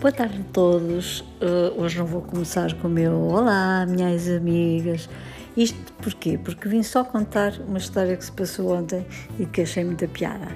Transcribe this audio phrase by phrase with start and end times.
[0.00, 1.20] Boa tarde a todos.
[1.42, 5.10] Uh, hoje não vou começar com o meu Olá, minhas amigas.
[5.54, 6.38] Isto porquê?
[6.42, 9.04] Porque vim só contar uma história que se passou ontem
[9.38, 10.48] e que achei muita piada.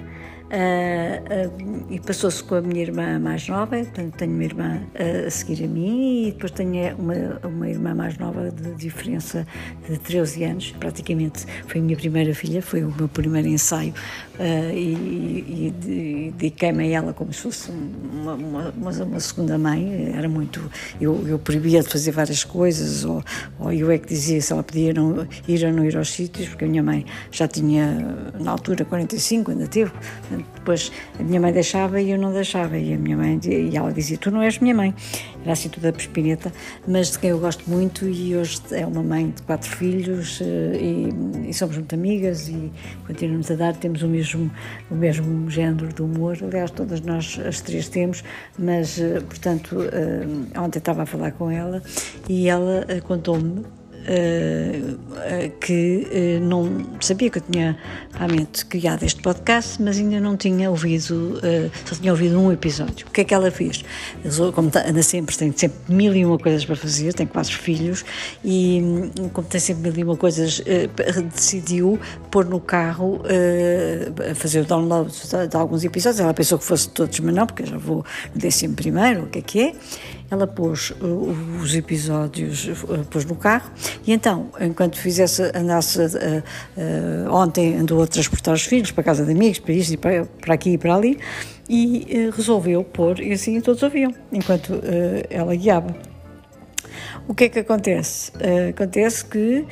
[0.45, 5.25] Uh, uh, e passou-se com a minha irmã mais nova, tenho, tenho uma irmã uh,
[5.25, 9.45] a seguir a mim e depois tenho uma, uma irmã mais nova de diferença
[9.89, 13.91] de 13 anos, praticamente foi a minha primeira filha, foi o meu primeiro ensaio
[14.73, 15.73] e, e,
[16.37, 20.69] dediquei-me a ela como se fosse uma, uma, uma, segunda mãe, era muito,
[20.99, 23.23] eu, eu proibia de fazer várias coisas ou,
[23.57, 26.49] ou eu é que dizia se ela podia não, ir ou não ir aos sítios,
[26.49, 29.91] porque a minha mãe já tinha na altura 45, ainda teve,
[30.55, 32.77] depois a minha mãe deixava e eu não deixava.
[32.77, 34.93] E a minha mãe e ela dizia: Tu não és minha mãe.
[35.43, 36.51] Era assim toda pespineta,
[36.87, 38.07] mas de quem eu gosto muito.
[38.07, 42.71] E hoje é uma mãe de quatro filhos eh, e, e somos muito amigas e
[43.05, 43.75] continuamos a dar.
[43.75, 44.51] Temos o mesmo,
[44.89, 46.37] o mesmo género de humor.
[46.41, 48.23] Aliás, todas nós as três temos,
[48.57, 51.81] mas eh, portanto, eh, ontem estava a falar com ela
[52.27, 53.63] e ela contou-me
[54.05, 56.07] uh, que
[56.39, 57.77] uh, não sabia que eu tinha
[58.13, 61.41] realmente criado este podcast, mas ainda não tinha ouvido,
[61.85, 63.07] só tinha ouvido um episódio.
[63.07, 63.83] O que é que ela fez?
[64.53, 68.05] Como tá, anda sempre, tem sempre mil e uma coisas para fazer, tem quatro filhos
[68.43, 68.81] e,
[69.33, 70.61] como tem sempre mil e uma coisas,
[71.33, 71.99] decidiu
[72.31, 73.21] pôr no carro,
[74.35, 76.19] fazer o download de, de alguns episódios.
[76.19, 79.27] Ela pensou que fosse todos, mas não, porque eu já vou no décimo primeiro, o
[79.27, 79.75] que é que é.
[80.35, 83.71] Ela pôs uh, os episódios uh, pôs no carro
[84.05, 86.43] e então, enquanto fizesse, andasse uh,
[86.75, 90.25] uh, ontem andou a transportar os filhos para casa de amigos, para isto e para,
[90.25, 91.17] para aqui e para ali,
[91.69, 94.73] e resolveu pôr, e assim todos ouviam, enquanto
[95.29, 95.95] ela guiava.
[97.29, 98.33] O que é que acontece?
[98.69, 99.65] acontece que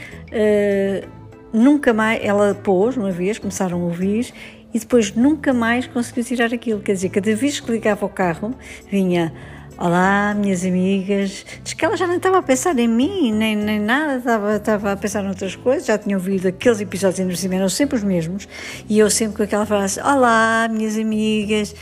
[1.51, 4.33] nunca mais, ela pôs uma vez, começaram a ouvir
[4.73, 6.79] e depois nunca mais conseguiu tirar aquilo.
[6.79, 8.55] Quer dizer, cada vez que ligava o carro,
[8.89, 9.31] vinha
[9.75, 11.43] Olá, minhas amigas.
[11.63, 14.91] Diz que ela já não estava a pensar em mim, nem, nem nada, estava, estava
[14.91, 15.87] a pensar noutras coisas.
[15.87, 18.47] Já tinha ouvido aqueles episódios cima, eram sempre os mesmos.
[18.87, 21.75] E eu sempre com aquela frase: Olá, minhas amigas.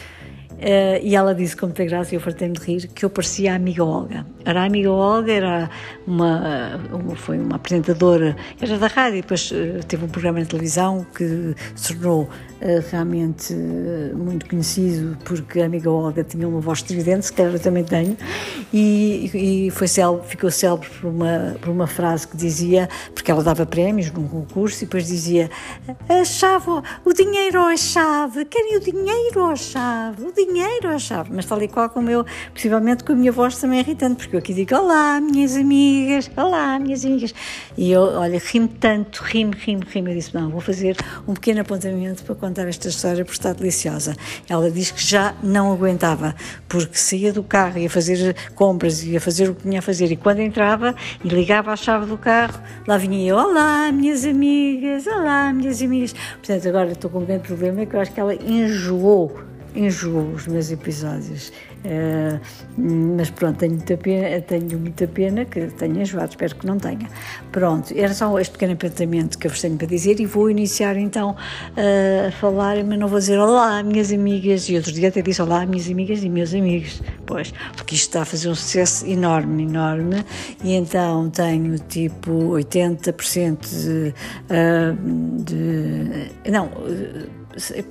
[0.61, 3.53] Uh, e ela disse com muita graça, e eu fartei-me de rir, que eu parecia
[3.53, 4.23] a amiga Olga.
[4.45, 5.69] Era a amiga Olga, era
[6.05, 10.45] uma, uma foi uma apresentadora, era da rádio, e depois uh, teve um programa na
[10.45, 12.29] televisão que se tornou uh,
[12.91, 13.55] realmente
[14.13, 18.16] muito conhecido, porque a amiga Olga tinha uma voz estridente, se calhar eu também tenho,
[18.72, 23.43] e, e foi célebre, ficou célebre por uma, por uma frase que dizia, porque ela
[23.43, 25.49] dava prémios num concurso, e depois dizia:
[26.07, 26.69] A chave,
[27.03, 28.45] o dinheiro ou a chave?
[28.45, 30.23] Querem o dinheiro ou a chave?
[30.23, 33.31] O dinheiro dinheiro a chave, mas tal e qual como eu, possivelmente com a minha
[33.31, 37.34] voz também é irritante, porque eu aqui digo olá, minhas amigas, olá, minhas amigas.
[37.78, 40.09] E eu, olha, rimo tanto, rimo, rimo, rimo.
[40.09, 40.97] Eu disse, não, vou fazer
[41.28, 44.16] um pequeno apontamento para contar esta história, porque está deliciosa.
[44.50, 46.35] Ela diz que já não aguentava,
[46.67, 50.16] porque saía do carro, ia fazer compras, ia fazer o que tinha a fazer, e
[50.16, 55.53] quando entrava e ligava a chave do carro, lá vinha eu, olá, minhas amigas, olá,
[55.53, 56.13] minhas amigas.
[56.13, 60.47] Portanto, agora estou com um grande problema, que eu acho que ela enjoou enjoo os
[60.47, 61.51] meus episódios.
[61.83, 62.39] Uh,
[62.77, 67.09] mas pronto, tenho muita, pena, tenho muita pena que tenha enjoado, espero que não tenha.
[67.51, 70.95] Pronto, era só este pequeno apontamento que eu vos tenho para dizer e vou iniciar
[70.95, 75.21] então uh, a falar, mas não vou dizer olá, minhas amigas, e outro dia até
[75.23, 79.07] disse olá, minhas amigas e meus amigos, pois, porque isto está a fazer um sucesso
[79.07, 80.23] enorme, enorme,
[80.63, 84.13] e então tenho tipo 80% de,
[84.51, 86.69] uh, de não,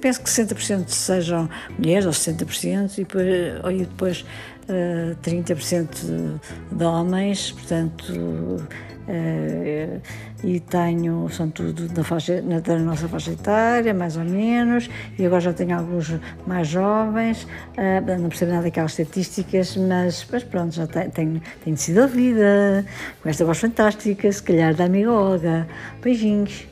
[0.01, 1.49] penso que 60% sejam
[1.79, 4.25] mulheres, ou 60%, e depois, ou depois
[4.69, 6.41] uh, 30%
[6.73, 10.01] de homens, portanto, uh,
[10.43, 14.89] e tenho, são tudo na, faixa, na, nossa faixa etária, mais ou menos,
[15.19, 20.45] e agora já tenho alguns mais jovens, uh, não percebo nada daquelas estatísticas, mas, mas
[20.45, 22.85] pronto, já tenho, tenho, tenho sido a vida,
[23.23, 25.67] com esta voz fantástica, se calhar da amiga Olga.
[26.03, 26.71] Beijinhos.